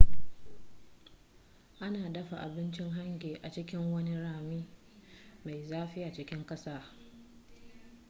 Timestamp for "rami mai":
4.21-5.63